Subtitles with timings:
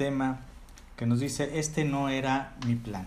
[0.00, 0.40] tema
[0.96, 3.06] que nos dice, este no era mi plan.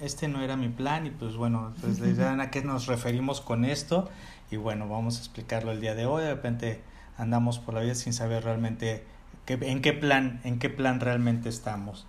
[0.00, 4.10] Este no era mi plan y pues bueno, pues a qué nos referimos con esto
[4.50, 6.24] y bueno, vamos a explicarlo el día de hoy.
[6.24, 6.80] De repente
[7.18, 9.04] andamos por la vida sin saber realmente
[9.46, 12.04] en qué plan, en qué plan realmente estamos.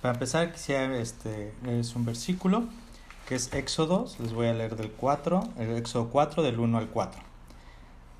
[0.00, 2.64] Para empezar, quisiera este es un versículo
[3.28, 6.88] que es Éxodo, les voy a leer del 4, el Éxodo 4 del 1 al
[6.88, 7.20] 4.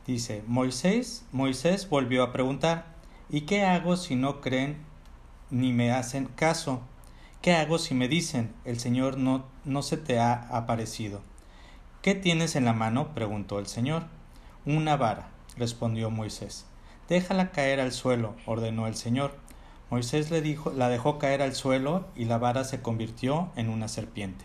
[0.06, 2.94] Dice, Moisés, Moisés volvió a preguntar,
[3.30, 4.84] ¿y qué hago si no creen
[5.50, 6.82] ni me hacen caso?
[7.42, 11.20] ¿Qué hago si me dicen, el Señor no, no se te ha aparecido?
[12.02, 13.14] ¿Qué tienes en la mano?
[13.14, 14.04] preguntó el Señor.
[14.64, 16.66] Una vara, respondió Moisés.
[17.08, 19.36] Déjala caer al suelo, ordenó el Señor.
[19.90, 23.86] Moisés le dijo, la dejó caer al suelo y la vara se convirtió en una
[23.86, 24.44] serpiente.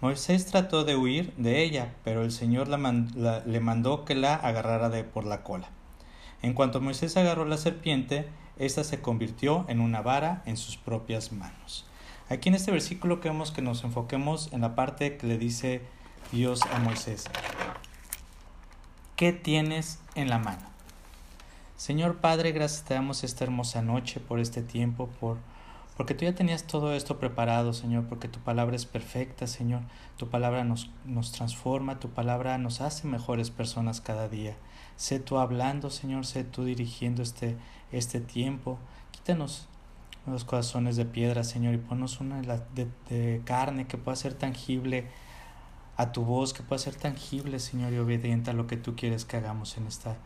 [0.00, 5.04] Moisés trató de huir de ella, pero el Señor le mandó que la agarrara de
[5.04, 5.68] por la cola.
[6.42, 8.28] En cuanto Moisés agarró la serpiente,
[8.60, 11.86] ésta se convirtió en una vara en sus propias manos.
[12.28, 15.82] Aquí en este versículo queremos que nos enfoquemos en la parte que le dice
[16.30, 17.24] Dios a Moisés.
[19.16, 20.68] ¿Qué tienes en la mano?
[21.76, 25.38] Señor Padre, gracias te damos esta hermosa noche por este tiempo, por
[26.00, 29.82] porque tú ya tenías todo esto preparado, Señor, porque tu palabra es perfecta, Señor.
[30.16, 34.56] Tu palabra nos, nos transforma, tu palabra nos hace mejores personas cada día.
[35.00, 37.56] Sé tú hablando, Señor, sé tú dirigiendo este,
[37.90, 38.76] este tiempo.
[39.12, 39.66] Quítanos
[40.26, 45.08] los corazones de piedra, Señor, y ponnos una de, de carne que pueda ser tangible
[45.96, 49.24] a tu voz, que pueda ser tangible, Señor, y obediente a lo que tú quieres
[49.24, 50.18] que hagamos en esta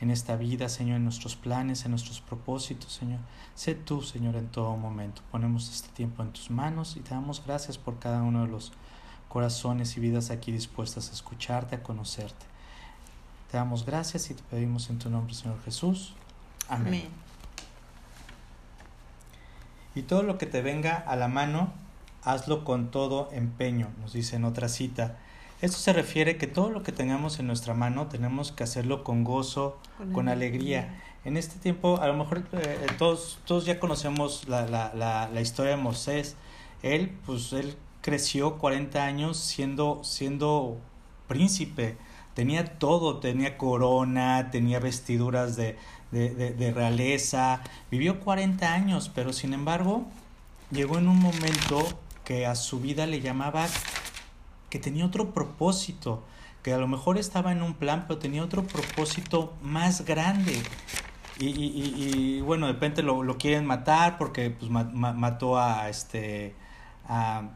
[0.00, 3.18] en esta vida, Señor, en nuestros planes, en nuestros propósitos, Señor.
[3.56, 5.22] Sé tú, Señor, en todo momento.
[5.32, 8.72] Ponemos este tiempo en tus manos y te damos gracias por cada uno de los
[9.28, 12.49] corazones y vidas aquí dispuestas a escucharte, a conocerte.
[13.50, 16.14] Te damos gracias y te pedimos en tu nombre, Señor Jesús.
[16.68, 17.08] Amén.
[19.94, 21.72] Y todo lo que te venga a la mano,
[22.22, 25.16] hazlo con todo empeño, nos dice en otra cita.
[25.60, 29.24] Esto se refiere que todo lo que tengamos en nuestra mano tenemos que hacerlo con
[29.24, 29.78] gozo,
[30.12, 31.02] con, alegría.
[31.24, 35.40] En este tiempo, a lo mejor eh, todos, todos ya conocemos la, la, la, la,
[35.40, 36.36] historia de Moisés.
[36.82, 40.78] Él, pues, él creció 40 años siendo, siendo
[41.28, 41.98] príncipe.
[42.34, 45.76] Tenía todo, tenía corona, tenía vestiduras de,
[46.10, 47.62] de, de, de realeza.
[47.90, 50.06] Vivió 40 años, pero sin embargo,
[50.70, 51.86] llegó en un momento
[52.24, 53.66] que a su vida le llamaba
[54.70, 56.22] que tenía otro propósito,
[56.62, 60.62] que a lo mejor estaba en un plan, pero tenía otro propósito más grande.
[61.38, 66.54] Y, y, y, bueno, de repente lo, lo, quieren matar porque pues, mató a este
[67.08, 67.48] a,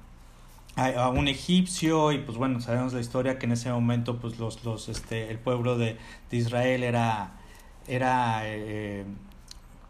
[0.76, 4.64] a, un egipcio y pues bueno, sabemos la historia que en ese momento pues los,
[4.64, 5.96] los este el pueblo de,
[6.30, 7.34] de Israel era
[7.86, 9.04] era eh,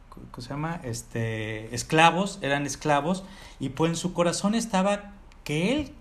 [0.09, 0.81] ¿cómo se llama?
[0.85, 3.25] este esclavos, eran esclavos
[3.61, 5.13] y pues en su corazón estaba
[5.45, 5.93] que él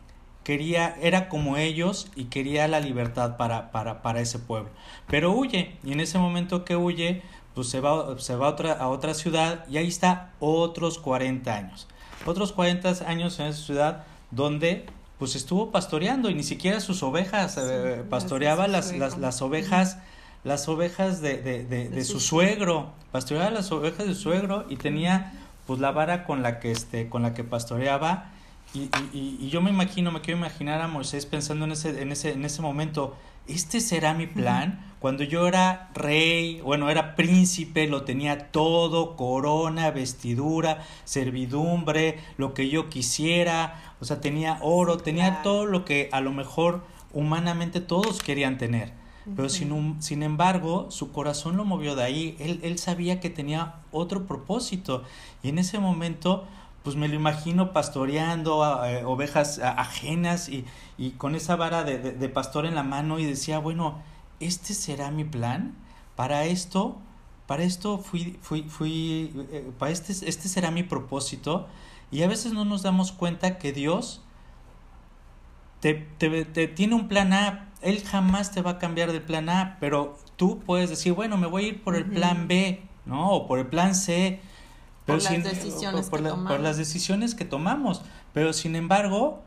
[0.43, 4.69] quería, era como ellos y quería la libertad para, para, para ese pueblo.
[5.07, 7.21] Pero huye, y en ese momento que huye,
[7.55, 11.53] pues se va, se va a, otra, a otra ciudad y ahí está otros 40
[11.53, 11.87] años.
[12.25, 14.03] Otros 40 años en esa ciudad
[14.35, 14.85] donde
[15.19, 19.97] pues estuvo pastoreando y ni siquiera sus ovejas, eh, pastoreaba las, las, las, ovejas,
[20.43, 24.75] las ovejas de, de, de, de su suegro, pastoreaba las ovejas de su suegro y
[24.75, 25.33] tenía
[25.65, 28.31] pues la vara con la que este, con la que pastoreaba
[28.73, 32.11] y, y, y, yo me imagino, me quiero imaginar a Moisés pensando en ese, en
[32.11, 33.15] ese, en ese momento,
[33.47, 34.93] ¿este será mi plan?
[34.99, 42.69] Cuando yo era rey, bueno, era príncipe, lo tenía todo, corona, vestidura, servidumbre, lo que
[42.69, 48.21] yo quisiera, o sea, tenía oro, tenía todo lo que a lo mejor humanamente todos
[48.21, 48.93] querían tener.
[49.35, 53.75] Pero sin, sin embargo, su corazón lo movió de ahí, él, él sabía que tenía
[53.91, 55.03] otro propósito.
[55.41, 56.45] Y en ese momento
[56.83, 60.65] pues me lo imagino pastoreando eh, ovejas ajenas y,
[60.97, 64.01] y, con esa vara de, de, pastor en la mano y decía, bueno,
[64.41, 65.75] ¿este será mi plan?
[66.17, 66.97] Para esto,
[67.47, 71.67] para esto fui, fui, fui, eh, para este, este será mi propósito.
[72.11, 74.21] Y a veces no nos damos cuenta que Dios
[75.79, 77.69] te, te, te tiene un plan A.
[77.81, 81.47] Él jamás te va a cambiar del plan A, pero tú puedes decir, bueno, me
[81.47, 83.31] voy a ir por el plan B, ¿no?
[83.31, 84.41] O por el plan C
[85.05, 88.01] por, las decisiones por, las decisiones que tomamos.
[88.33, 89.41] Pero sin embargo,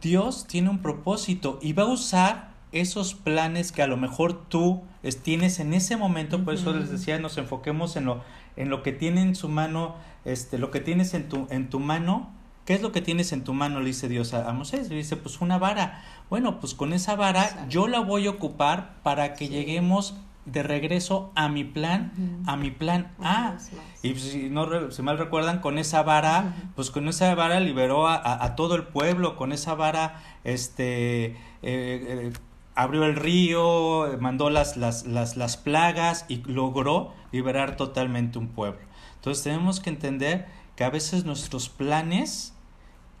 [0.00, 4.82] Dios tiene un propósito y va a usar esos planes que a lo mejor tú
[5.22, 8.22] tienes en ese momento, por eso les decía, nos enfoquemos en lo,
[8.56, 11.80] en lo que tiene en su mano, este, lo que tienes en tu, en tu
[11.80, 12.30] mano,
[12.64, 13.80] ¿qué es lo que tienes en tu mano?
[13.80, 16.04] Le dice Dios a, a Moisés, le dice, pues una vara.
[16.28, 20.14] Bueno, pues con esa vara yo la voy a ocupar para que lleguemos
[20.52, 23.56] de regreso a mi plan, a mi plan A.
[24.02, 28.54] Y si no si mal recuerdan, con esa vara, pues con esa vara liberó a,
[28.56, 32.32] todo el pueblo, con esa vara, este, eh, eh,
[32.74, 38.80] abrió el río, mandó las, las, las, las plagas y logró liberar totalmente un pueblo.
[39.16, 40.46] Entonces tenemos que entender
[40.76, 42.54] que a veces nuestros planes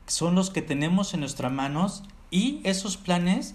[0.06, 3.54] son los que tenemos en nuestras manos y esos planes,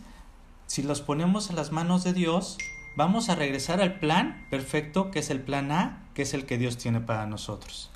[0.68, 2.57] si los ponemos en las manos de Dios,
[2.95, 6.57] vamos a regresar al plan perfecto que es el plan A, que es el que
[6.57, 7.92] Dios tiene para nosotros.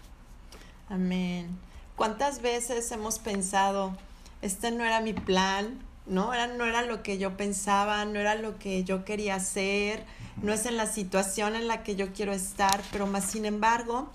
[0.89, 1.57] Amén.
[1.95, 3.95] ¿Cuántas veces hemos pensado,
[4.41, 8.35] este no era mi plan, no era, no era lo que yo pensaba, no era
[8.35, 10.05] lo que yo quería hacer,
[10.41, 14.09] no es en la situación en la que yo quiero estar, pero más sin embargo,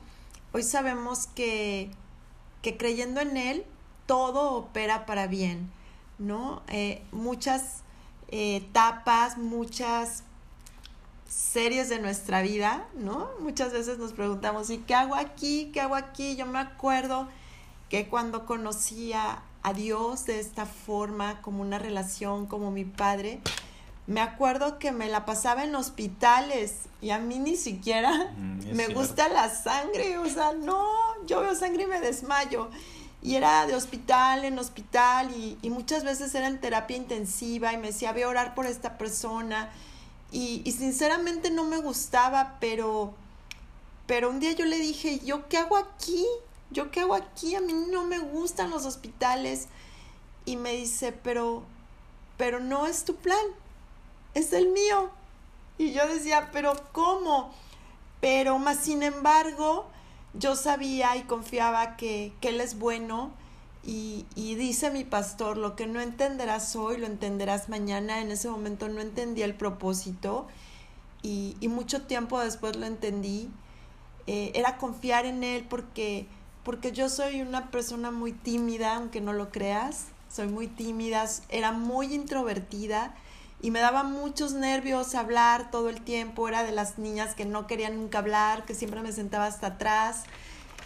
[0.53, 1.91] hoy sabemos que,
[2.63, 3.65] que creyendo en Él,
[4.07, 5.71] todo opera para bien,
[6.19, 6.63] ¿no?
[6.69, 7.83] Eh, muchas
[8.29, 10.25] eh, etapas, muchas
[11.29, 13.29] series de nuestra vida, ¿no?
[13.41, 15.71] Muchas veces nos preguntamos, ¿y qué hago aquí?
[15.73, 16.37] ¿Qué hago aquí?
[16.37, 17.29] Yo me acuerdo
[17.89, 23.41] que cuando conocía a Dios de esta forma, como una relación, como mi padre,
[24.07, 28.89] me acuerdo que me la pasaba en hospitales y a mí ni siquiera mm, me
[28.89, 30.85] gusta la sangre, o sea, no,
[31.27, 32.69] yo veo sangre y me desmayo.
[33.23, 37.79] Y era de hospital en hospital y, y muchas veces era en terapia intensiva y
[37.79, 39.71] me decía, voy a orar por esta persona
[40.35, 43.15] y, sinceramente no me gustaba, pero,
[44.09, 46.27] pero un día yo le dije, ¿yo qué hago aquí?
[46.73, 47.55] ¿Yo qué hago aquí?
[47.55, 49.69] A mí no me gustan los hospitales.
[50.45, 51.63] Y me dice, pero,
[52.37, 53.47] pero no es tu plan,
[54.35, 55.11] es el mío.
[55.79, 57.55] Y yo decía, pero ¿cómo?
[58.21, 59.87] Pero más sin embargo,
[60.33, 63.31] yo sabía y confiaba que, que Él es bueno
[63.87, 68.21] y, y, dice mi pastor, lo que no entenderás hoy, lo entenderás mañana.
[68.21, 70.47] En ese momento no entendí el propósito
[71.23, 73.51] y, y mucho tiempo después lo entendí.
[74.27, 76.27] Eh, era confiar en Él porque,
[76.63, 80.07] porque yo soy una persona muy tímida, aunque no lo creas.
[80.31, 83.15] Soy muy tímida, era muy introvertida
[83.61, 86.49] y me daba muchos nervios hablar todo el tiempo.
[86.49, 90.25] Era de las niñas que no querían nunca hablar, que siempre me sentaba hasta atrás.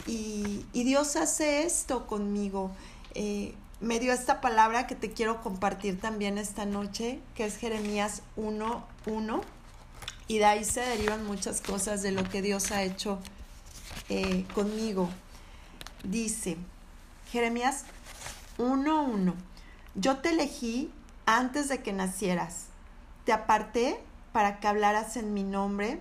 [0.09, 2.71] Y, Dios hace esto conmigo.
[3.15, 8.23] Eh, me dio esta palabra que te quiero compartir también esta noche, que es Jeremías
[8.39, 9.43] 1.1.
[10.27, 13.19] Y de ahí se derivan muchas cosas de lo que Dios ha hecho
[14.09, 15.11] eh, conmigo.
[16.05, 16.57] Dice,
[17.31, 17.85] Jeremías
[18.57, 19.35] 1.1,
[19.95, 20.91] yo te elegí
[21.27, 22.67] antes de que nacieras,
[23.27, 24.01] te aparté
[24.33, 26.01] para que hablaras en mi nombre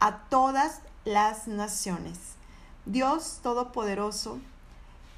[0.00, 2.37] a todas las naciones.
[2.88, 4.38] Dios Todopoderoso,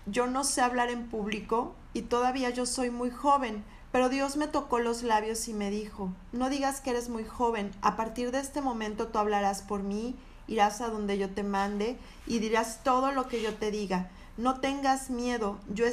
[0.05, 3.63] yo no sé hablar en público y todavía yo soy muy joven,
[3.93, 7.71] pero Dios me tocó los labios y me dijo, no digas que eres muy joven,
[7.81, 10.17] a partir de este momento tú hablarás por mí,
[10.49, 11.97] irás a donde yo te mande
[12.27, 14.11] y dirás todo lo que yo te diga.
[14.37, 15.85] No tengas miedo, yo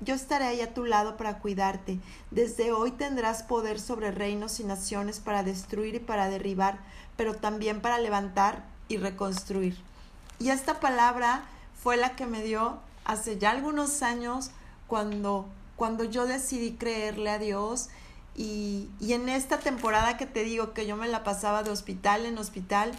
[0.00, 2.00] yo estaré ahí a tu lado para cuidarte.
[2.30, 6.78] Desde hoy tendrás poder sobre reinos y naciones para destruir y para derribar,
[7.18, 9.76] pero también para levantar y reconstruir.
[10.38, 11.44] Y esta palabra
[11.82, 14.50] fue la que me dio hace ya algunos años
[14.86, 15.46] cuando,
[15.76, 17.88] cuando yo decidí creerle a Dios.
[18.36, 22.38] Y, en esta temporada que te digo que yo me la pasaba de hospital en
[22.38, 22.92] hospital,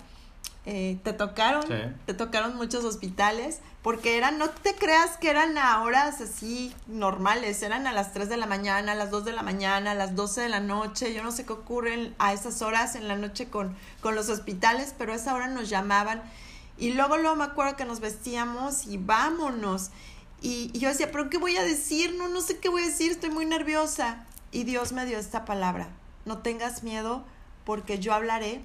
[0.66, 1.66] eh, te tocaron,
[2.06, 7.62] te tocaron muchos hospitales, porque eran, no te creas que eran a horas así normales,
[7.62, 10.16] eran a las 3 de la mañana, a las 2 de la mañana, a las
[10.16, 13.48] 12 de la noche, yo no sé qué ocurre a esas horas en la noche
[13.48, 16.24] con, con los hospitales, pero a esa hora nos llamaban
[16.78, 19.92] y luego, luego me acuerdo que nos vestíamos y vámonos.
[20.42, 22.16] Y, yo decía, ¿pero qué voy a decir?
[22.16, 24.26] No, no sé qué voy a decir, estoy muy nerviosa.
[24.52, 25.88] Y Dios me dio esta palabra.
[26.26, 27.24] No tengas miedo
[27.64, 28.62] porque yo hablaré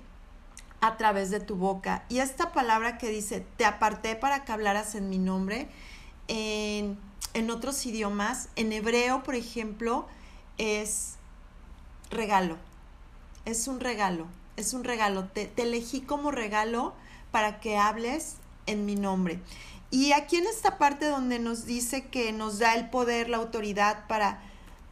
[0.80, 2.04] a través de tu boca.
[2.08, 5.68] Y esta palabra que dice, te aparté para que hablaras en mi nombre,
[6.26, 6.98] en,
[7.34, 10.06] en otros idiomas, en hebreo, por ejemplo,
[10.58, 11.14] es
[12.10, 12.56] regalo.
[13.44, 14.26] Es un regalo,
[14.56, 15.24] es un regalo.
[15.28, 16.94] Te, te elegí como regalo
[17.30, 19.40] para que hables en mi nombre.
[19.90, 24.06] Y aquí en esta parte donde nos dice que nos da el poder, la autoridad
[24.06, 24.40] para,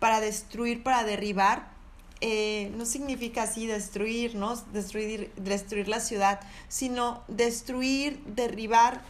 [0.01, 1.69] para destruir, para derribar,
[2.21, 4.57] eh, no significa así destruir, ¿no?
[4.73, 9.03] Destruir, destruir la ciudad, sino destruir, derribar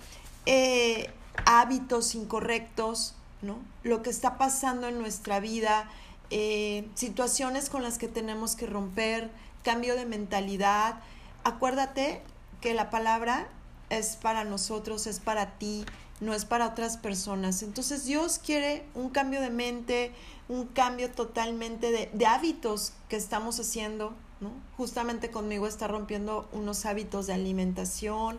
[0.44, 1.10] eh,
[1.46, 3.58] hábitos incorrectos, ¿no?
[3.82, 5.90] Lo que está pasando en nuestra vida,
[6.28, 9.30] eh, situaciones con las que tenemos que romper,
[9.62, 11.00] cambio de mentalidad.
[11.44, 12.20] Acuérdate
[12.60, 13.48] que la palabra
[13.90, 15.84] es para nosotros, es para ti,
[16.20, 17.62] no es para otras personas.
[17.62, 20.12] Entonces Dios quiere un cambio de mente,
[20.48, 24.52] un cambio totalmente de, hábitos que estamos haciendo ¿no?
[24.76, 28.38] Justamente conmigo está rompiendo unos hábitos de alimentación,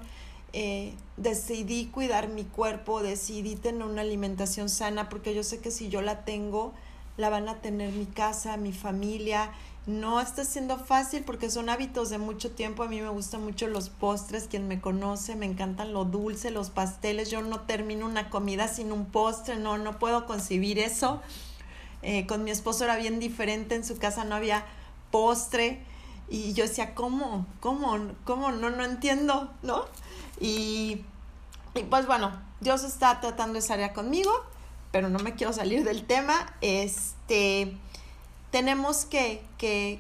[0.54, 5.90] eh, decidí cuidar mi cuerpo, decidí tener una alimentación sana, porque yo sé que si
[5.90, 6.74] yo la tengo,
[7.18, 9.52] la van a tener mi casa, mi familia.
[9.86, 12.84] No está siendo fácil porque son hábitos de mucho tiempo.
[12.84, 14.48] A mí me gustan mucho los postres.
[14.48, 17.32] Quien me conoce, me encantan lo dulce, los pasteles.
[17.32, 19.58] Yo no termino una comida sin un postre.
[19.58, 21.22] No, no puedo concebir eso.
[22.02, 23.76] Eh, con mi esposo era bien diferente.
[23.76, 24.66] En su casa no había
[25.12, 25.84] postre.
[26.30, 27.48] Y yo decía, ¿cómo?
[27.60, 27.98] ¿Cómo?
[28.26, 28.52] ¿Cómo?
[28.52, 29.86] No, no entiendo, ¿no?
[30.40, 31.02] Y,
[31.74, 34.32] y pues bueno, Dios está tratando esa área conmigo
[34.92, 37.78] pero no me quiero salir del tema, este,
[38.52, 40.00] tenemos que, que,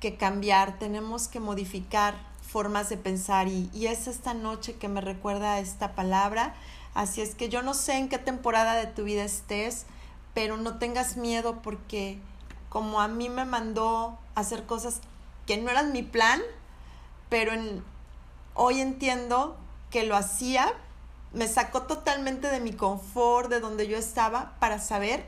[0.00, 5.00] que cambiar, tenemos que modificar formas de pensar y, y, es esta noche que me
[5.00, 6.54] recuerda esta palabra.
[6.94, 9.86] Así es que yo no sé en qué temporada de tu vida estés,
[10.32, 12.18] pero no tengas miedo porque
[12.68, 15.00] como a mí me mandó hacer cosas
[15.46, 16.40] que no eran mi plan,
[17.28, 17.52] pero
[18.54, 19.56] hoy entiendo
[19.90, 20.72] que lo hacía
[21.32, 25.26] me sacó totalmente de mi confort, de donde yo estaba, para saber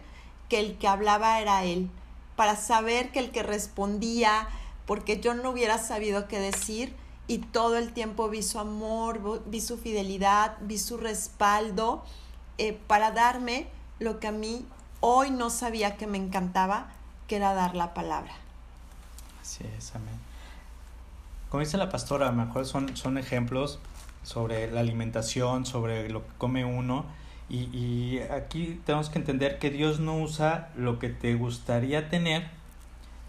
[0.49, 1.90] que el que hablaba era él,
[2.38, 4.47] para saber que el que respondía,
[4.87, 6.95] porque yo no hubiera sabido qué decir
[7.26, 12.04] y todo el tiempo vi su amor, vi su fidelidad, vi su respaldo
[12.57, 13.66] eh, para darme
[13.99, 14.64] lo que a mí
[15.00, 16.92] hoy no sabía que me encantaba,
[17.26, 18.33] que era dar la palabra.
[19.42, 20.14] Así es, amén.
[21.50, 23.80] Como dice la pastora, a lo mejor son, son ejemplos
[24.23, 27.04] sobre la alimentación, sobre lo que come uno.
[27.49, 32.49] Y, y, aquí tenemos que entender que Dios no usa lo que te gustaría tener.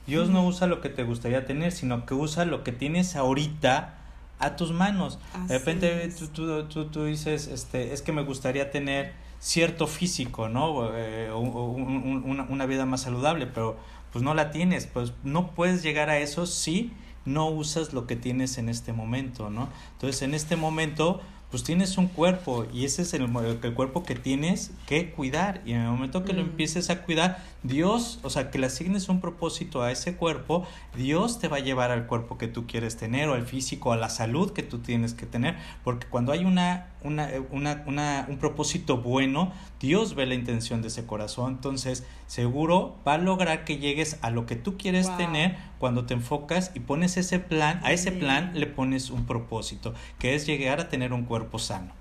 [0.08, 3.96] Dios no usa lo que te gustaría tener, sino que usa lo que tienes ahorita
[4.40, 5.20] a tus manos.
[5.48, 10.50] de repente tú, tú, tú, tú, dices, este, es que me gustaría tener cierto físico,
[10.50, 10.90] ¿no?
[10.94, 13.78] Eh, una, una vida más saludable, pero
[14.12, 16.92] pues no la tienes, pues no puedes llegar a eso si
[17.26, 19.70] no usas lo que tienes en este momento, ¿no?
[19.94, 23.24] Entonces, en este momento, pues tienes un cuerpo y ese es el,
[23.64, 26.50] el cuerpo que tienes que cuidar y en el momento que lo mm.
[26.50, 31.40] empieces a cuidar, Dios, o sea, que le asignes un propósito a ese cuerpo, Dios
[31.40, 34.10] te va a llevar al cuerpo que tú quieres tener o al físico, a la
[34.10, 38.98] salud que tú tienes que tener, porque cuando hay una, una, una, una un propósito
[38.98, 44.18] bueno, Dios ve la intención de ese corazón, entonces seguro va a lograr que llegues
[44.22, 48.12] a lo que tú quieres tener cuando te enfocas y pones ese plan, a ese
[48.12, 51.94] plan le pones un propósito, que es llegar a tener un cuerpo sano.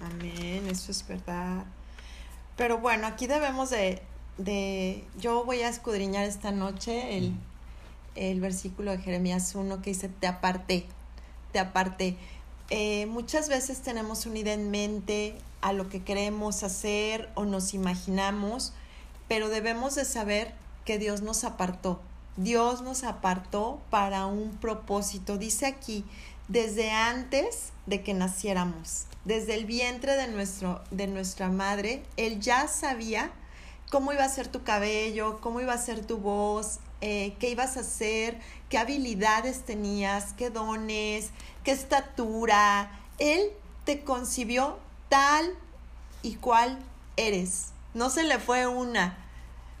[0.00, 1.64] Amén, eso es verdad.
[2.56, 4.02] Pero bueno, aquí debemos de,
[4.38, 7.34] de yo voy a escudriñar esta noche el,
[8.14, 10.86] el versículo de Jeremías 1 que dice, te aparté,
[11.52, 12.16] te aparté.
[12.70, 17.74] Eh, muchas veces tenemos una idea en mente a lo que queremos hacer o nos
[17.74, 18.72] imaginamos,
[19.28, 20.52] pero debemos de saber
[20.84, 22.00] que Dios nos apartó.
[22.36, 25.38] Dios nos apartó para un propósito.
[25.38, 26.04] Dice aquí,
[26.48, 32.68] desde antes de que naciéramos, desde el vientre de, nuestro, de nuestra madre, Él ya
[32.68, 33.30] sabía
[33.90, 37.76] cómo iba a ser tu cabello, cómo iba a ser tu voz, eh, qué ibas
[37.76, 41.30] a hacer, qué habilidades tenías, qué dones,
[41.62, 42.90] qué estatura.
[43.18, 43.50] Él
[43.84, 44.78] te concibió
[45.08, 45.54] tal
[46.22, 46.78] y cual
[47.16, 47.68] eres.
[47.94, 49.18] No se le fue una.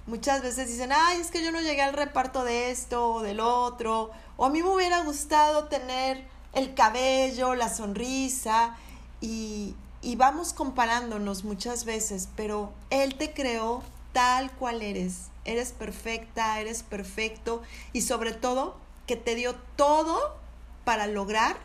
[0.06, 3.40] Muchas veces dicen, ay, es que yo no llegué al reparto de esto o del
[3.40, 8.76] otro, o a mí me hubiera gustado tener el cabello, la sonrisa,
[9.20, 13.82] y, y vamos comparándonos muchas veces, pero Él te creó
[14.16, 15.26] tal cual eres.
[15.44, 20.38] Eres perfecta, eres perfecto, y sobre todo que te dio todo
[20.86, 21.58] para lograr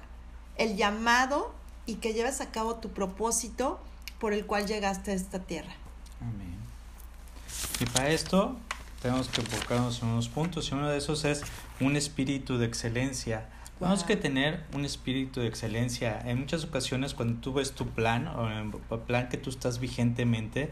[0.58, 1.54] el llamado
[1.86, 3.80] y que lleves a cabo tu propósito
[4.20, 5.72] por el cual llegaste a esta tierra.
[6.20, 6.58] Amén.
[7.80, 8.58] Y para esto
[9.02, 11.44] tenemos que enfocarnos en unos puntos y uno de esos es
[11.80, 13.48] un espíritu de excelencia.
[13.80, 16.22] Tenemos que tener un espíritu de excelencia.
[16.26, 20.64] En muchas ocasiones cuando tú ves tu plan o el plan que tú estás vigentemente,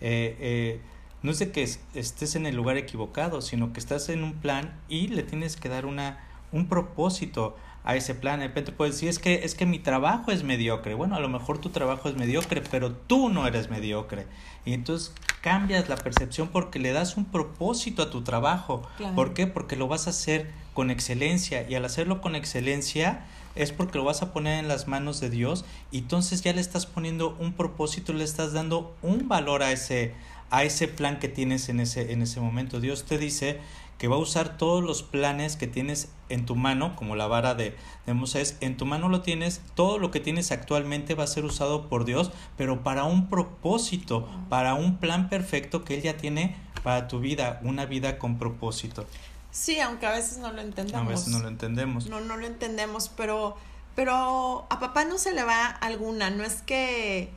[0.00, 0.80] eh, eh,
[1.22, 4.78] no es de que estés en el lugar equivocado, sino que estás en un plan
[4.88, 8.40] y le tienes que dar una, un propósito a ese plan.
[8.40, 10.94] De repente puedes decir, es que, es que mi trabajo es mediocre.
[10.94, 14.26] Bueno, a lo mejor tu trabajo es mediocre, pero tú no eres mediocre.
[14.64, 18.86] Y entonces cambias la percepción porque le das un propósito a tu trabajo.
[19.14, 19.46] ¿Por qué?
[19.46, 21.68] Porque lo vas a hacer con excelencia.
[21.68, 25.30] Y al hacerlo con excelencia es porque lo vas a poner en las manos de
[25.30, 25.64] Dios.
[25.90, 30.14] Y entonces ya le estás poniendo un propósito, le estás dando un valor a ese,
[30.50, 32.80] a ese plan que tienes en ese, en ese momento.
[32.80, 33.60] Dios te dice
[33.98, 37.54] que va a usar todos los planes que tienes en tu mano, como la vara
[37.54, 37.76] de,
[38.06, 41.44] de Moisés, en tu mano lo tienes, todo lo que tienes actualmente va a ser
[41.44, 46.54] usado por Dios, pero para un propósito, para un plan perfecto que Él ya tiene
[46.84, 49.04] para tu vida, una vida con propósito.
[49.50, 51.02] Sí, aunque a veces no lo entendemos.
[51.02, 52.06] A veces no lo entendemos.
[52.06, 53.56] No, no lo entendemos, pero,
[53.96, 56.30] pero a papá no se le va alguna.
[56.30, 57.30] No es que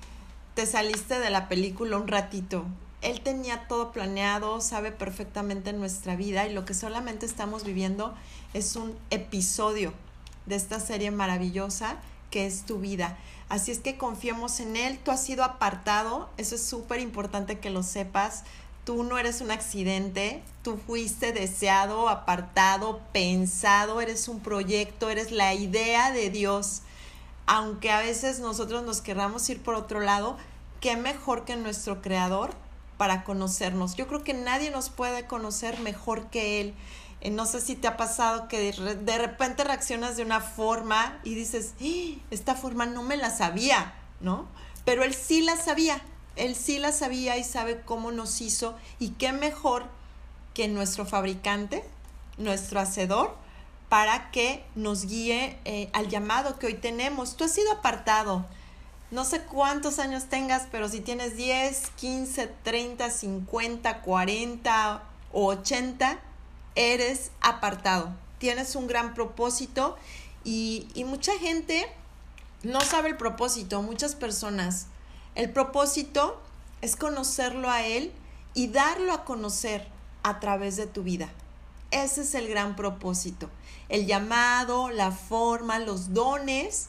[0.54, 2.66] te saliste de la película un ratito.
[3.02, 8.14] Él tenía todo planeado, sabe perfectamente nuestra vida y lo que solamente estamos viviendo
[8.54, 9.94] es un episodio
[10.46, 11.98] de esta serie maravillosa
[12.30, 13.18] que es tu vida.
[13.50, 15.00] Así es que confiemos en Él.
[15.04, 18.44] Tú has sido apartado, eso es súper importante que lo sepas.
[18.86, 25.54] Tú no eres un accidente, tú fuiste deseado, apartado, pensado, eres un proyecto, eres la
[25.54, 26.82] idea de Dios.
[27.48, 30.38] Aunque a veces nosotros nos querramos ir por otro lado,
[30.80, 32.52] qué mejor que nuestro Creador
[33.02, 33.96] para conocernos.
[33.96, 36.76] Yo creo que nadie nos puede conocer mejor que Él.
[37.22, 41.34] Eh, no sé si te ha pasado que de repente reaccionas de una forma y
[41.34, 42.22] dices, ¡Ah!
[42.30, 44.46] esta forma no me la sabía, ¿no?
[44.86, 46.00] Pero Él sí la sabía
[46.36, 49.86] él sí la sabía y sabe cómo nos hizo y qué mejor
[50.54, 51.84] que nuestro fabricante,
[52.38, 53.36] nuestro hacedor,
[53.90, 57.36] para que nos guíe eh, al llamado que hoy tenemos.
[57.36, 58.46] Tú has sido apartado.
[59.12, 65.04] No sé cuántos años tengas, pero si tienes 10, 15, 30, 50, 40
[65.34, 66.20] o 80,
[66.76, 68.16] eres apartado.
[68.40, 69.98] Tienes un gran propósito
[70.44, 71.86] y, y mucha gente
[72.64, 73.82] no sabe el propósito.
[73.82, 74.88] Muchas personas
[75.36, 76.42] el propósito
[76.82, 78.12] es conocerlo a Él
[78.54, 79.88] y darlo a conocer
[80.24, 81.30] a través de tu vida.
[81.92, 83.50] Ese es el gran propósito.
[83.88, 86.88] El llamado, la forma, los dones,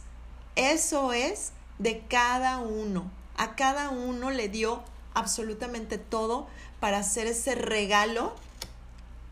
[0.57, 1.53] eso es
[1.83, 3.11] de cada uno.
[3.37, 4.83] A cada uno le dio
[5.15, 6.47] absolutamente todo
[6.81, 8.35] para hacer ese regalo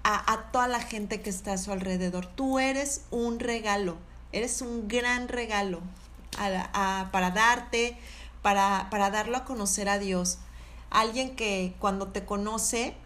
[0.03, 2.27] a, toda la gente que está a su alrededor.
[2.27, 3.97] Tú eres un regalo,
[4.33, 5.81] eres un gran regalo
[7.13, 7.97] para darte,
[8.43, 10.39] para, para darlo a conocer a Dios.
[10.91, 12.97] Alguien que cuando te conoce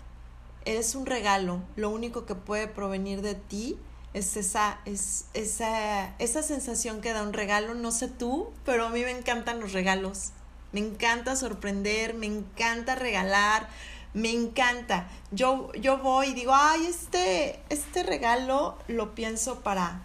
[0.64, 1.60] es un regalo.
[1.76, 3.76] Lo único que puede provenir de ti
[4.14, 7.74] es esa, es esa, esa sensación que da un regalo.
[7.74, 10.30] No sé tú, pero a mí me encantan los regalos.
[10.72, 13.68] Me encanta sorprender, me encanta regalar,
[14.14, 15.08] me encanta.
[15.32, 20.02] Yo, yo voy y digo, ay, este, este regalo lo pienso para,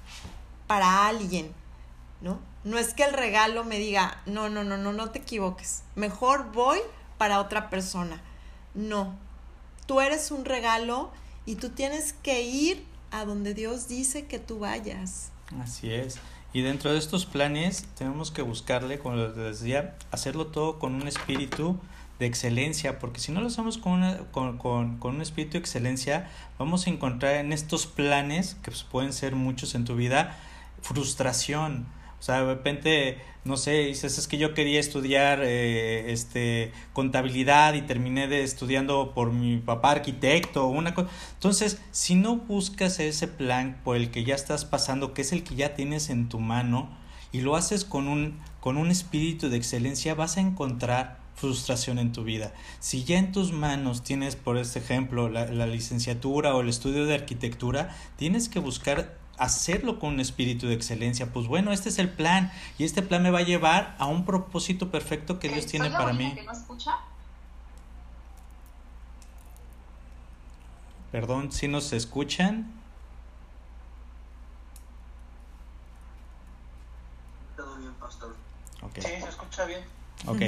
[0.68, 1.54] para alguien,
[2.22, 2.40] ¿no?
[2.64, 5.84] No es que el regalo me diga, no, no, no, no, no te equivoques.
[5.96, 6.80] Mejor voy
[7.18, 8.22] para otra persona.
[8.74, 9.16] No.
[9.86, 11.12] Tú eres un regalo
[11.46, 15.32] y tú tienes que ir a donde Dios dice que tú vayas.
[15.62, 16.20] Así es.
[16.52, 21.08] Y dentro de estos planes tenemos que buscarle, como les decía, hacerlo todo con un
[21.08, 21.78] espíritu
[22.18, 26.86] de excelencia, porque si no lo hacemos con, con, con, un espíritu de excelencia, vamos
[26.86, 30.38] a encontrar en estos planes, que pues, pueden ser muchos en tu vida,
[30.82, 31.86] frustración,
[32.20, 37.76] o sea, de repente, no sé, dices, es que yo quería estudiar eh, este, contabilidad
[37.76, 41.10] y terminé de estudiando por mi papá arquitecto o una cosa.
[41.36, 45.44] Entonces, si no buscas ese plan por el que ya estás pasando, que es el
[45.44, 46.90] que ya tienes en tu mano,
[47.32, 52.12] y lo haces con un, con un espíritu de excelencia, vas a encontrar frustración en
[52.12, 52.54] tu vida.
[52.80, 57.06] Si ya en tus manos tienes, por este ejemplo, la, la licenciatura o el estudio
[57.06, 61.32] de arquitectura, tienes que buscar hacerlo con un espíritu de excelencia.
[61.34, 64.26] Pues bueno, este es el plan y este plan me va a llevar a un
[64.26, 66.36] propósito perfecto que Dios tiene para mí.
[71.12, 72.72] Perdón, si nos escuchan.
[77.58, 78.36] Todo bien, pastor.
[78.82, 79.04] Okay.
[79.04, 79.82] Sí, se escucha bien.
[80.28, 80.42] Ok,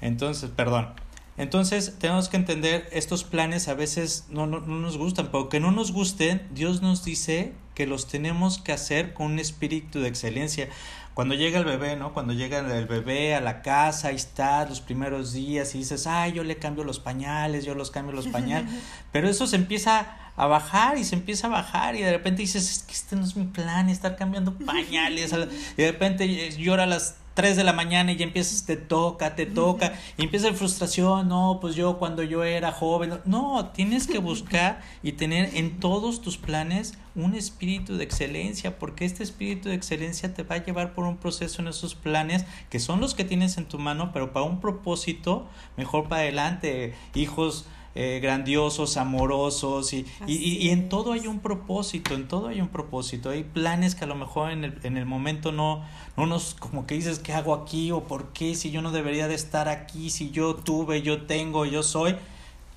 [0.00, 0.88] entonces, perdón.
[1.36, 5.60] Entonces tenemos que entender, estos planes a veces no, no, no, nos gustan, pero que
[5.60, 10.08] no nos gusten, Dios nos dice que los tenemos que hacer con un espíritu de
[10.08, 10.68] excelencia.
[11.14, 12.14] Cuando llega el bebé, ¿no?
[12.14, 16.32] Cuando llega el bebé a la casa, ahí está los primeros días y dices, ay,
[16.32, 18.70] yo le cambio los pañales, yo los cambio los pañales,
[19.12, 22.70] pero eso se empieza a bajar y se empieza a bajar y de repente dices,
[22.70, 27.16] es que este no es mi plan, estar cambiando pañales, y de repente llora las
[27.34, 31.28] 3 de la mañana y ya empiezas, te toca, te toca, y empieza la frustración,
[31.28, 36.20] no, pues yo cuando yo era joven, no, tienes que buscar y tener en todos
[36.20, 40.94] tus planes un espíritu de excelencia, porque este espíritu de excelencia te va a llevar
[40.94, 44.32] por un proceso en esos planes que son los que tienes en tu mano, pero
[44.32, 51.12] para un propósito mejor para adelante, hijos eh, grandiosos, amorosos y, y, y, en todo
[51.12, 53.28] hay un propósito, en todo hay un propósito.
[53.28, 55.84] Hay planes que a lo mejor en el, en el momento no,
[56.16, 57.90] no nos, como que dices, ¿qué hago aquí?
[57.92, 58.54] ¿O por qué?
[58.54, 62.16] Si yo no debería de estar aquí, si yo tuve, yo tengo, yo soy.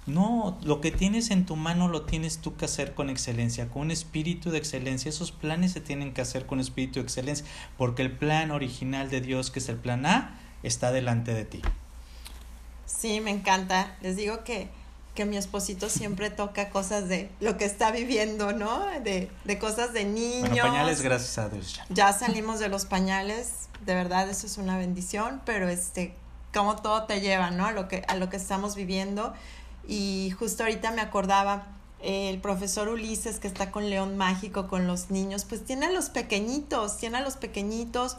[0.06, 3.84] No, lo que tienes en tu mano lo tienes tú que hacer con excelencia, con
[3.84, 5.10] un espíritu de excelencia.
[5.10, 7.46] Esos planes se tienen que hacer con espíritu de excelencia,
[7.78, 11.62] porque el plan original de Dios, que es el plan A, está delante de ti.
[12.86, 13.96] Sí, me encanta.
[14.02, 14.70] Les digo que
[15.16, 18.86] que mi esposito siempre toca cosas de lo que está viviendo, ¿no?
[19.02, 20.50] De, de cosas de niños.
[20.50, 21.86] Bueno, pañales, gracias a Dios ya.
[21.90, 26.14] Ya salimos de los pañales, de verdad eso es una bendición, pero este,
[26.54, 27.66] como todo te lleva, ¿no?
[27.66, 29.34] A lo que, a lo que estamos viviendo.
[29.88, 31.68] Y justo ahorita me acordaba,
[32.02, 36.10] el profesor Ulises que está con León Mágico, con los niños, pues tiene a los
[36.10, 38.18] pequeñitos, tiene a los pequeñitos.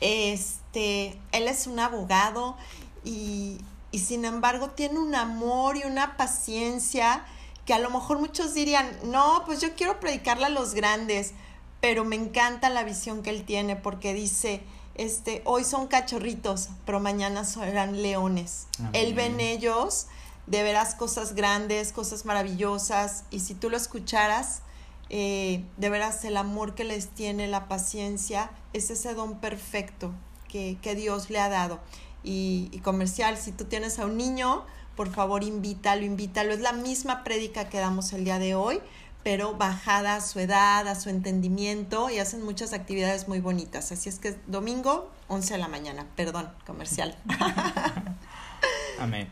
[0.00, 2.56] Este, él es un abogado
[3.04, 3.58] y,
[3.90, 7.24] y sin embargo tiene un amor y una paciencia
[7.64, 11.32] que a lo mejor muchos dirían, no, pues yo quiero predicarle a los grandes,
[11.80, 14.62] pero me encanta la visión que él tiene porque dice,
[14.94, 18.66] este, hoy son cachorritos, pero mañana serán leones.
[18.94, 20.06] Él ve en ellos
[20.46, 24.62] de veras cosas grandes, cosas maravillosas, y si tú lo escucharas,
[25.10, 30.12] eh, de veras el amor que les tiene, la paciencia, es ese don perfecto
[30.48, 31.80] que, que Dios le ha dado.
[32.28, 36.52] Y, y, comercial, si tú tienes a un niño, por favor invítalo, invítalo.
[36.52, 38.80] Es la misma prédica que damos el día de hoy,
[39.24, 43.92] pero bajada a su edad, a su entendimiento y hacen muchas actividades muy bonitas.
[43.92, 47.16] Así es que domingo, 11 de la mañana, perdón, comercial.
[49.00, 49.28] Amén.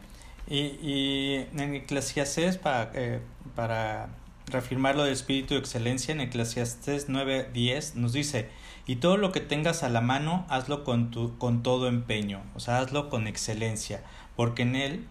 [0.46, 3.20] Y, y en Eclesiastes, para, eh,
[3.54, 4.08] para
[4.46, 8.48] reafirmar lo de espíritu de excelencia, en Eclesiastes 9:10 nos dice,
[8.86, 12.60] y todo lo que tengas a la mano, hazlo con, tu, con todo empeño, o
[12.60, 14.02] sea, hazlo con excelencia,
[14.36, 15.08] porque en él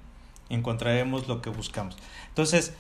[0.50, 1.98] encontraremos lo que buscamos.
[2.30, 2.74] Entonces,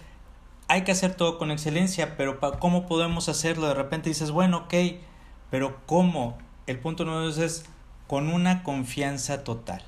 [0.67, 3.67] hay que hacer todo con excelencia, pero ¿cómo podemos hacerlo?
[3.67, 4.73] De repente dices, bueno, ok,
[5.51, 6.37] pero ¿cómo?
[6.65, 7.65] El punto número dos es
[8.07, 9.83] con una confianza total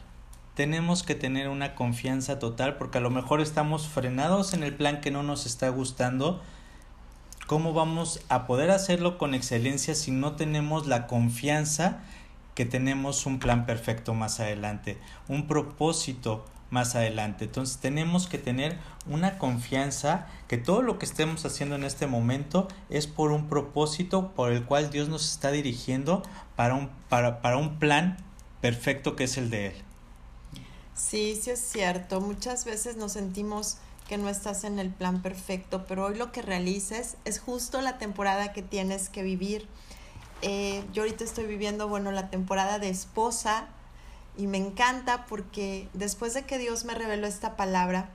[0.58, 5.02] tenemos que tener una confianza total porque a lo mejor estamos frenados en el plan
[5.02, 6.41] que no nos está gustando.
[7.48, 12.00] ¿Cómo vamos a poder hacerlo con excelencia si no tenemos la confianza
[12.56, 14.98] que tenemos un plan perfecto más adelante,
[15.30, 17.46] un propósito más adelante?
[17.46, 18.78] Entonces tenemos que tener
[19.10, 24.34] una confianza que todo lo que estemos haciendo en este momento es por un propósito
[24.34, 26.24] por el cual Dios nos está dirigiendo
[26.58, 28.18] para un, para, para un plan
[28.60, 29.74] perfecto que es el de Él.
[30.96, 32.20] Sí, sí es cierto.
[32.20, 36.41] Muchas veces nos sentimos que no estás en el plan perfecto, pero hoy lo que
[36.41, 39.67] realices es justo la temporada que tienes que vivir.
[40.41, 43.67] Eh, yo ahorita estoy viviendo, bueno, la temporada de esposa
[44.38, 48.10] y me encanta porque después de que Dios me reveló esta palabra,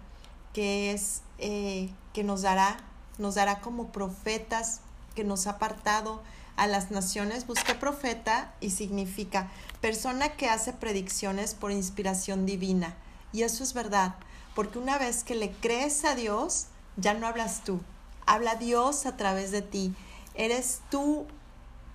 [0.54, 2.78] que es eh, que nos dará,
[3.18, 4.80] nos dará como profetas,
[5.14, 6.22] que nos ha apartado
[6.56, 9.50] a las naciones, busqué profeta y significa
[9.80, 12.94] persona que hace predicciones por inspiración divina.
[13.32, 14.14] Y eso es verdad,
[14.54, 17.80] porque una vez que le crees a Dios, ya no hablas tú,
[18.26, 19.94] habla Dios a través de ti.
[20.34, 21.26] Eres tú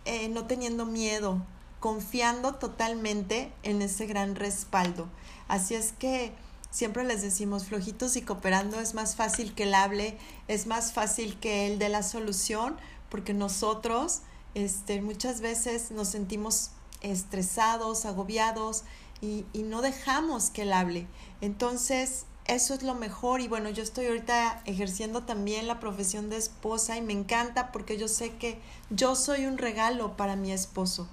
[0.05, 1.41] eh, no teniendo miedo,
[1.79, 5.07] confiando totalmente en ese gran respaldo.
[5.47, 6.33] Así es que
[6.71, 10.17] siempre les decimos, flojitos y cooperando es más fácil que él hable,
[10.47, 12.77] es más fácil que él dé la solución,
[13.09, 14.21] porque nosotros
[14.53, 18.83] este, muchas veces nos sentimos estresados, agobiados
[19.21, 21.07] y, y no dejamos que él hable.
[21.41, 26.38] Entonces, eso es lo mejor y bueno, yo estoy ahorita ejerciendo también la profesión de
[26.38, 31.07] esposa y me encanta porque yo sé que yo soy un regalo para mi esposo,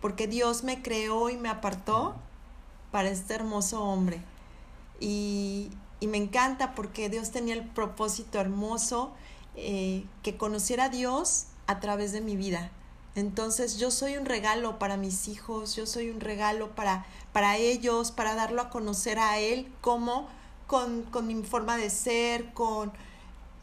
[0.00, 2.14] porque Dios me creó y me apartó
[2.90, 4.20] para este hermoso hombre.
[5.00, 9.12] Y, y me encanta porque Dios tenía el propósito hermoso
[9.54, 12.70] eh, que conociera a Dios a través de mi vida.
[13.14, 18.10] Entonces yo soy un regalo para mis hijos, yo soy un regalo para, para ellos,
[18.12, 20.28] para darlo a conocer a Él, como
[20.66, 22.92] con, con mi forma de ser, con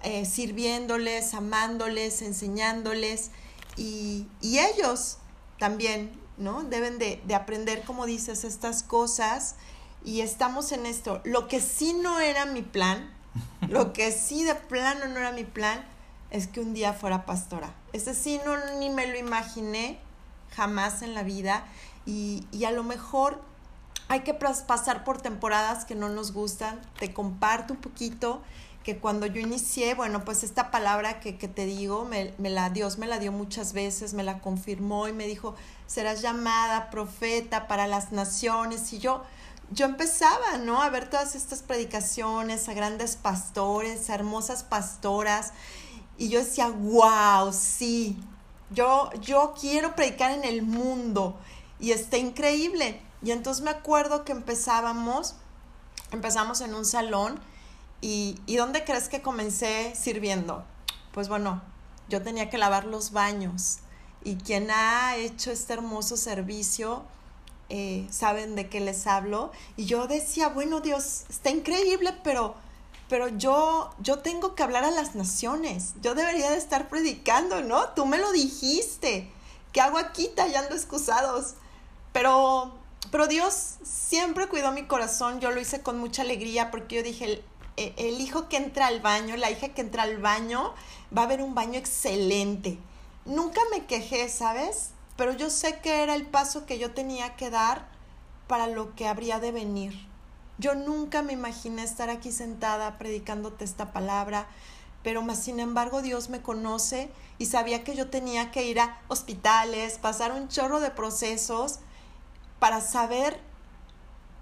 [0.04, 3.32] eh, sirviéndoles, amándoles, enseñándoles.
[3.76, 5.18] Y, y, ellos
[5.60, 6.63] también, ¿no?
[6.63, 9.56] Deben de, de aprender, como dices, estas cosas.
[10.06, 11.22] Y estamos en esto.
[11.24, 13.13] Lo que sí no era mi plan,
[13.70, 15.86] lo que sí de plano no era mi plan,
[16.32, 17.74] es que un día fuera pastora.
[17.94, 20.00] Ese sí, no, ni me lo imaginé
[20.56, 21.66] jamás en la vida.
[22.06, 23.42] Y, y a lo mejor
[24.13, 26.80] hay que pasar por temporadas que no nos gustan.
[26.99, 28.43] Te comparto un poquito
[28.84, 32.99] que cuando yo inicié, bueno, pues esta palabra que, te digo, me, me, la, Dios
[32.99, 35.56] me la dio muchas veces, me la confirmó y me dijo,
[35.88, 38.93] serás llamada profeta para las naciones.
[38.93, 39.23] Y yo,
[39.71, 40.84] yo empezaba, ¿no?
[40.84, 45.54] A ver todas estas predicaciones, a grandes pastores, a hermosas pastoras,
[46.19, 48.15] y yo decía, wow, sí,
[48.69, 51.36] yo, yo quiero predicar en el mundo
[51.80, 53.02] y está increíble.
[53.23, 55.36] Y entonces me acuerdo que empezábamos,
[56.12, 57.39] empezamos en un salón
[58.01, 60.63] y, ¿y dónde crees que comencé sirviendo?
[61.13, 61.62] Pues bueno,
[62.09, 63.79] yo tenía que lavar los baños
[64.23, 67.03] y quien ha hecho este hermoso servicio,
[67.69, 69.51] eh, saben de qué les hablo.
[69.77, 72.55] Y yo decía, bueno Dios, está increíble, pero
[73.09, 77.89] pero yo, yo tengo que hablar a las naciones, yo debería de estar predicando, ¿no?
[77.89, 79.31] Tú me lo dijiste,
[79.71, 81.53] ¿qué hago aquí tallando excusados?
[82.12, 82.73] Pero,
[83.12, 87.26] pero Dios siempre cuidó mi corazón, yo lo hice con mucha alegría porque yo dije,
[87.26, 87.44] el,
[87.98, 90.74] el hijo que entra al baño, la hija que entra al baño,
[91.16, 92.78] va a haber un baño excelente.
[93.26, 94.92] Nunca me quejé, ¿sabes?
[95.16, 97.88] Pero yo sé que era el paso que yo tenía que dar
[98.48, 99.94] para lo que habría de venir.
[100.58, 104.48] Yo nunca me imaginé estar aquí sentada predicándote esta palabra,
[105.02, 109.02] pero más sin embargo Dios me conoce y sabía que yo tenía que ir a
[109.08, 111.80] hospitales, pasar un chorro de procesos
[112.63, 113.38] para saber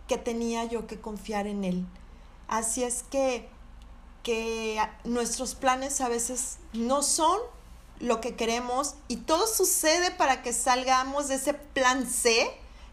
[0.07, 1.87] que tenía yo que confiar en Él.
[2.47, 3.49] Así es que,
[4.21, 7.39] que nuestros planes a veces no son
[7.99, 12.47] lo que queremos y todo sucede para que salgamos de ese plan C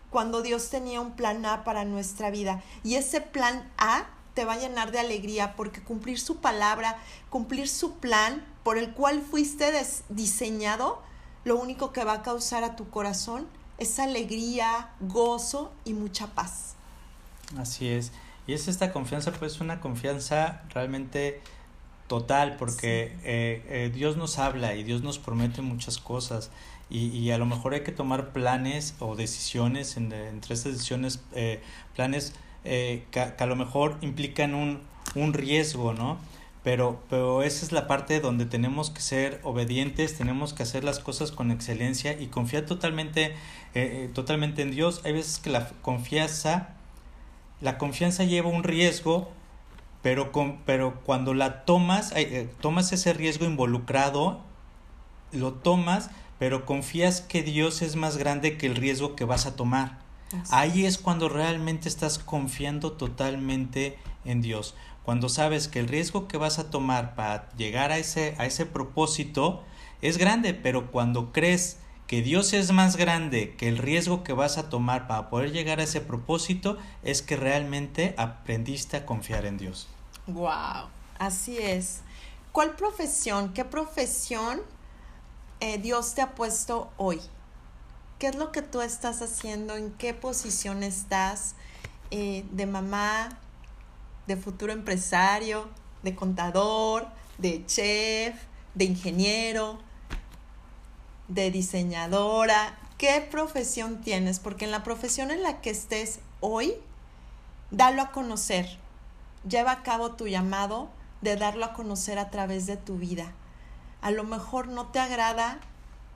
[0.09, 2.63] cuando Dios tenía un plan A para nuestra vida.
[2.83, 6.97] Y ese plan A te va a llenar de alegría porque cumplir su palabra,
[7.29, 9.75] cumplir su plan por el cual fuiste
[10.09, 11.03] diseñado,
[11.45, 13.47] lo único que va a causar a tu corazón
[13.79, 16.75] es alegría, gozo y mucha paz.
[17.57, 18.13] Así es.
[18.47, 21.41] Y es esta confianza, pues una confianza realmente
[22.07, 26.51] total, porque eh, eh, Dios nos habla y Dios nos promete muchas cosas
[26.91, 31.21] y, y, a lo mejor hay que tomar planes o decisiones, en, entre estas decisiones,
[31.35, 31.61] eh,
[31.95, 32.33] planes
[32.65, 34.81] eh, que, a lo mejor implican un,
[35.15, 36.19] un riesgo, ¿no?
[36.69, 40.99] Pero, pero esa es la parte donde tenemos que ser obedientes, tenemos que hacer las
[40.99, 43.35] cosas con excelencia y confiar totalmente,
[43.73, 45.01] eh, totalmente en Dios.
[45.07, 46.75] Hay veces que la confianza,
[47.63, 49.31] la confianza lleva un riesgo,
[50.03, 52.13] pero, con, pero cuando la tomas,
[52.61, 54.43] tomas ese riesgo involucrado,
[55.33, 59.57] lo tomas, pero confías que Dios es más grande que el riesgo que vas a
[59.57, 60.01] tomar.
[60.51, 64.75] Ahí es cuando realmente estás confiando totalmente en Dios.
[65.09, 68.67] Cuando sabes que el riesgo que vas a tomar para llegar a ese, a ese
[68.67, 69.65] propósito
[70.03, 74.59] es grande, pero cuando crees que Dios es más grande que el riesgo que vas
[74.59, 79.57] a tomar para poder llegar a ese propósito, es que realmente aprendiste a confiar en
[79.57, 79.89] Dios.
[80.27, 82.03] Wow, así es.
[82.53, 84.61] ¿Cuál profesión, qué profesión
[85.61, 87.19] eh, Dios te ha puesto hoy?
[88.19, 89.75] ¿Qué es lo que tú estás haciendo?
[89.75, 91.55] ¿En qué posición estás?
[92.11, 93.39] Eh, de mamá,
[94.29, 95.69] de futuro empresario,
[96.05, 98.37] de contador, de chef,
[98.75, 99.81] de ingeniero,
[101.27, 102.79] de diseñadora.
[102.97, 104.39] ¿Qué profesión tienes?
[104.39, 106.75] Porque en la profesión en la que estés hoy,
[107.73, 108.79] dalo a conocer.
[109.49, 110.89] Lleva a cabo tu llamado
[111.23, 113.33] de darlo a conocer a través de tu vida
[114.01, 115.59] a lo mejor no te agrada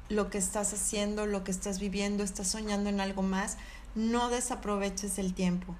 [0.08, 3.56] lo que estás haciendo, lo que estás viviendo, estás soñando en algo más,
[3.94, 5.74] no desaproveches el tiempo.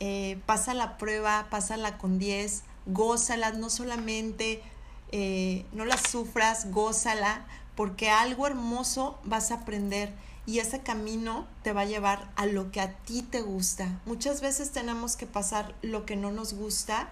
[0.00, 4.62] Eh, pasa la prueba, pásala con 10, gózala, no solamente
[5.12, 10.12] eh, no la sufras, gózala, porque algo hermoso vas a aprender
[10.46, 14.00] y ese camino te va a llevar a lo que a ti te gusta.
[14.06, 17.08] Muchas veces tenemos que pasar lo que no nos gusta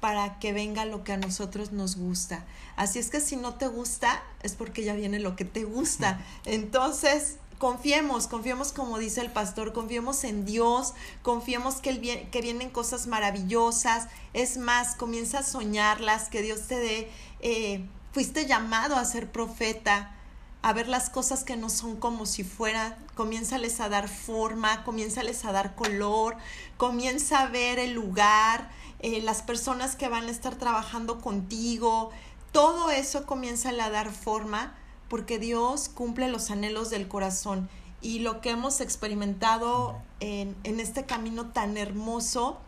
[0.00, 2.44] para que venga lo que a nosotros nos gusta.
[2.76, 6.20] Así es que si no te gusta, es porque ya viene lo que te gusta.
[6.44, 12.68] Entonces, confiemos, confiemos como dice el pastor, confiemos en Dios, confiemos que, el que vienen
[12.68, 14.08] cosas maravillosas.
[14.34, 20.14] Es más, comienza a soñarlas, que Dios te dé, eh, fuiste llamado a ser profeta,
[20.60, 25.46] a ver las cosas que no son como si fueran, comiénzales a dar forma, comiénzales
[25.46, 26.36] a dar color,
[26.76, 32.10] comienza a ver el lugar, eh, las personas que van a estar trabajando contigo,
[32.52, 34.74] todo eso comienza a dar forma
[35.08, 37.68] porque Dios cumple los anhelos del corazón
[38.00, 42.58] y lo que hemos experimentado en, en este camino tan hermoso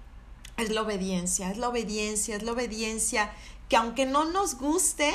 [0.56, 3.32] es la obediencia, es la obediencia, es la obediencia
[3.68, 5.12] que aunque no nos guste,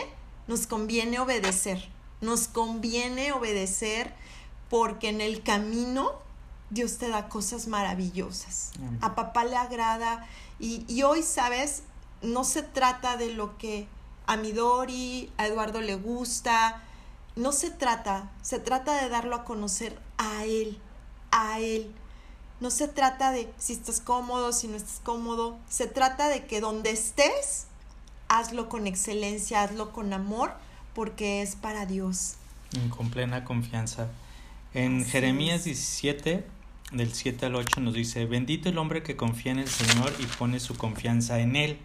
[0.48, 4.14] nos conviene obedecer, nos conviene obedecer
[4.70, 6.14] porque en el camino
[6.70, 8.72] Dios te da cosas maravillosas.
[9.02, 10.26] A papá le agrada
[10.60, 11.84] y, hoy, ¿sabes?
[12.22, 13.88] No se trata de lo que
[14.26, 16.82] a Midori, a Eduardo le gusta,
[17.36, 20.78] no se trata, se trata de darlo a conocer a él,
[21.32, 21.92] a él.
[22.60, 26.62] No se trata de si estás cómodo, si no estás cómodo, se trata de que
[26.62, 27.68] donde estés,
[28.28, 30.54] hazlo con excelencia, hazlo con amor,
[30.94, 32.36] porque es para Dios.
[32.96, 34.10] Con plena confianza.
[34.74, 36.46] En Jeremías 17,
[36.92, 40.26] del 7 al 8 nos dice, bendito el hombre que confía en el Señor y
[40.26, 41.80] pone su confianza en Él.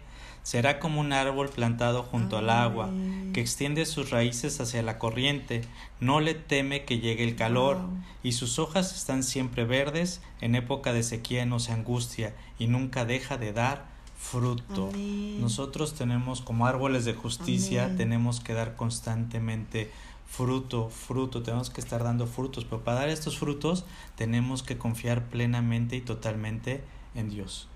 [0.47, 2.89] Será como un árbol plantado junto al agua,
[3.33, 5.59] que extiende sus raíces hacia la corriente,
[5.99, 7.81] no le teme que llegue el calor,
[8.23, 13.03] y sus hojas están siempre verdes, en época de sequía no se angustia, y nunca
[13.03, 14.91] deja de dar fruto.
[14.93, 15.41] Amén.
[15.41, 17.97] Nosotros tenemos como árboles de justicia, Amén.
[17.97, 19.91] tenemos que dar constantemente
[20.27, 23.83] fruto, fruto, tenemos que estar dando frutos, pero para dar estos frutos
[24.15, 27.67] tenemos que confiar plenamente y totalmente en Dios.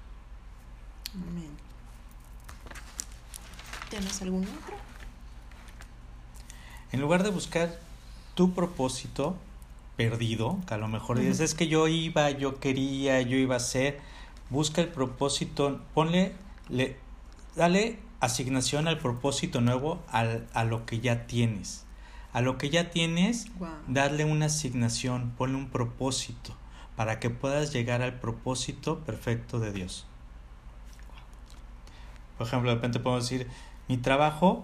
[1.13, 1.70] Amén.
[3.91, 4.77] ¿Tienes algún otro?
[6.93, 7.77] En lugar de buscar
[8.35, 9.35] tu propósito
[9.97, 13.57] perdido, que a lo mejor dices, es que yo iba, yo quería, yo iba a
[13.57, 13.99] hacer,
[14.49, 16.33] busca el propósito, ponle,
[16.69, 16.97] le,
[17.57, 21.83] dale asignación al propósito nuevo al, a lo que ya tienes.
[22.31, 23.47] A lo que ya tienes,
[23.87, 26.55] darle una asignación, ponle un propósito
[26.95, 30.05] para que puedas llegar al propósito perfecto de Dios.
[32.37, 33.47] Por ejemplo, de repente podemos decir,
[33.91, 34.63] mi trabajo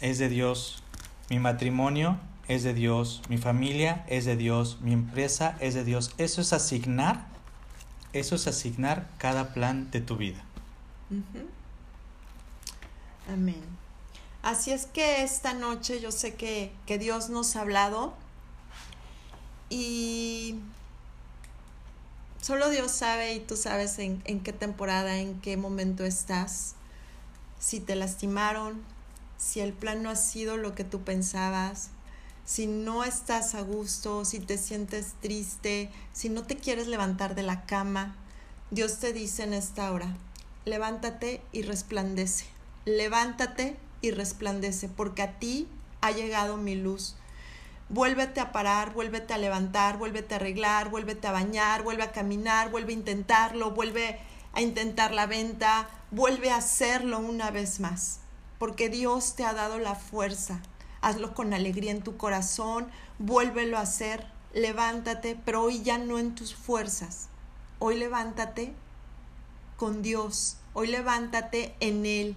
[0.00, 0.82] es de Dios,
[1.30, 2.18] mi matrimonio
[2.48, 6.12] es de Dios, mi familia es de Dios, mi empresa es de Dios.
[6.18, 7.28] Eso es asignar,
[8.12, 10.42] eso es asignar cada plan de tu vida.
[13.32, 13.62] Amén.
[14.42, 18.14] Así es que esta noche yo sé que, que Dios nos ha hablado
[19.70, 20.56] y
[22.40, 26.74] solo Dios sabe y tú sabes en, en qué temporada, en qué momento estás,
[27.58, 28.82] si te lastimaron,
[29.36, 31.90] si el plan no ha sido lo que tú pensabas,
[32.44, 37.42] si no estás a gusto, si te sientes triste, si no te quieres levantar de
[37.42, 38.16] la cama,
[38.70, 40.14] Dios te dice en esta hora,
[40.64, 42.46] levántate y resplandece,
[42.84, 45.68] levántate y resplandece, porque a ti
[46.00, 47.16] ha llegado mi luz.
[47.88, 52.70] Vuélvete a parar, vuélvete a levantar, vuélvete a arreglar, vuélvete a bañar, vuelve a caminar,
[52.70, 54.18] vuelve a intentarlo, vuelve
[54.52, 58.20] a intentar la venta, vuelve a hacerlo una vez más,
[58.58, 60.60] porque Dios te ha dado la fuerza.
[61.00, 62.86] Hazlo con alegría en tu corazón,
[63.18, 67.28] vuélvelo a hacer, levántate, pero hoy ya no en tus fuerzas.
[67.80, 68.72] Hoy levántate
[69.76, 72.36] con Dios, hoy levántate en Él,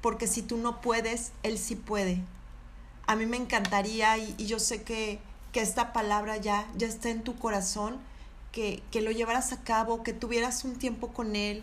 [0.00, 2.20] porque si tú no puedes, Él sí puede.
[3.06, 5.20] A mí me encantaría, y, y yo sé que,
[5.52, 7.98] que esta palabra ya, ya está en tu corazón,
[8.50, 11.62] que, que lo llevaras a cabo, que tuvieras un tiempo con Él,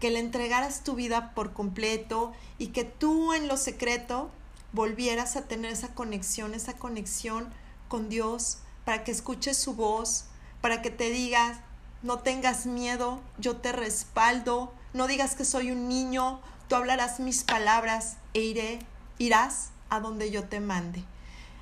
[0.00, 4.30] que le entregaras tu vida por completo y que tú en lo secreto
[4.72, 7.48] volvieras a tener esa conexión, esa conexión
[7.88, 10.24] con Dios, para que escuches su voz,
[10.60, 11.58] para que te digas,
[12.02, 17.44] no tengas miedo, yo te respaldo, no digas que soy un niño, tú hablarás mis
[17.44, 18.78] palabras e iré,
[19.18, 21.04] irás a donde yo te mande.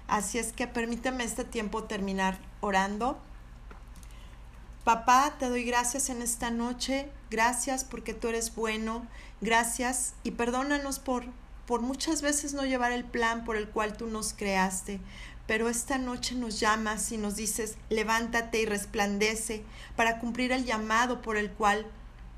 [0.06, 3.18] Así es que permíteme este tiempo terminar orando.
[4.88, 9.06] Papá, te doy gracias en esta noche, gracias porque tú eres bueno,
[9.42, 10.14] gracias.
[10.22, 11.26] Y perdónanos por,
[11.66, 14.98] por muchas veces no llevar el plan por el cual tú nos creaste,
[15.46, 19.62] pero esta noche nos llamas y nos dices, levántate y resplandece
[19.94, 21.84] para cumplir el llamado por el cual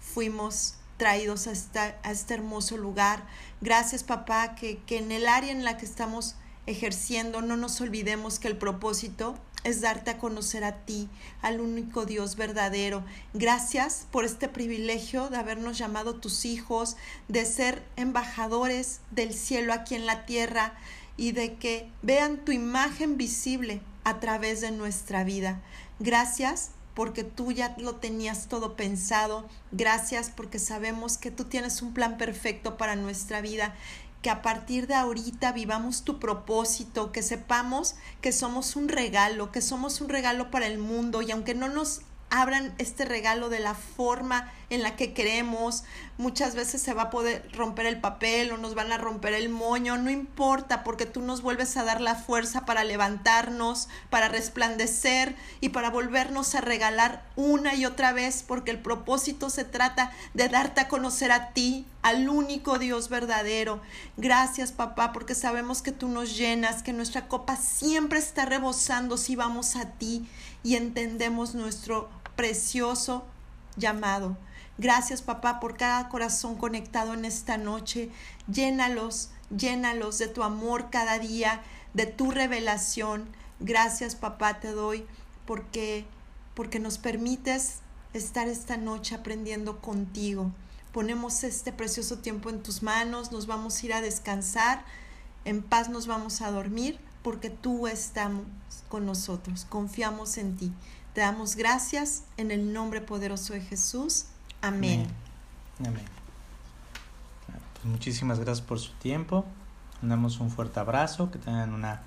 [0.00, 3.22] fuimos traídos a, esta, a este hermoso lugar.
[3.60, 6.34] Gracias papá, que, que en el área en la que estamos
[6.66, 11.08] ejerciendo no nos olvidemos que el propósito es darte a conocer a ti,
[11.42, 13.04] al único Dios verdadero.
[13.34, 16.96] Gracias por este privilegio de habernos llamado tus hijos,
[17.28, 20.74] de ser embajadores del cielo aquí en la tierra
[21.16, 25.60] y de que vean tu imagen visible a través de nuestra vida.
[25.98, 29.48] Gracias porque tú ya lo tenías todo pensado.
[29.72, 33.74] Gracias porque sabemos que tú tienes un plan perfecto para nuestra vida
[34.22, 39.62] que a partir de ahorita vivamos tu propósito, que sepamos que somos un regalo, que
[39.62, 43.74] somos un regalo para el mundo y aunque no nos abran este regalo de la
[43.74, 45.82] forma en la que queremos,
[46.16, 49.48] muchas veces se va a poder romper el papel o nos van a romper el
[49.48, 55.34] moño, no importa porque tú nos vuelves a dar la fuerza para levantarnos, para resplandecer
[55.60, 60.48] y para volvernos a regalar una y otra vez porque el propósito se trata de
[60.48, 63.80] darte a conocer a ti, al único Dios verdadero.
[64.16, 69.34] Gracias papá porque sabemos que tú nos llenas, que nuestra copa siempre está rebosando si
[69.34, 70.28] vamos a ti
[70.62, 72.08] y entendemos nuestro
[72.40, 73.22] precioso
[73.76, 74.34] llamado.
[74.78, 78.08] Gracias papá por cada corazón conectado en esta noche.
[78.50, 81.60] Llénalos, llénalos de tu amor cada día,
[81.92, 83.28] de tu revelación.
[83.58, 85.04] Gracias papá te doy
[85.44, 86.06] porque
[86.54, 87.80] porque nos permites
[88.14, 90.50] estar esta noche aprendiendo contigo.
[90.94, 94.82] Ponemos este precioso tiempo en tus manos, nos vamos a ir a descansar,
[95.44, 98.46] en paz nos vamos a dormir porque tú estamos
[98.88, 100.72] con nosotros, confiamos en ti.
[101.14, 104.26] Te damos gracias en el nombre poderoso de Jesús.
[104.62, 105.08] Amén.
[105.80, 106.04] Amén.
[107.74, 109.44] Pues muchísimas gracias por su tiempo.
[110.02, 112.02] Mandamos un fuerte abrazo, que tengan una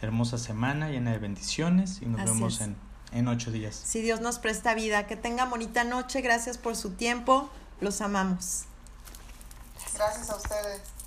[0.00, 2.76] hermosa semana llena de bendiciones y nos Así vemos en,
[3.12, 3.74] en ocho días.
[3.74, 7.50] Si Dios nos presta vida, que tenga bonita noche, gracias por su tiempo.
[7.80, 8.64] Los amamos.
[9.94, 10.97] Gracias a ustedes.